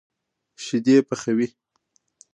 [0.63, 1.47] شيدې پخوي.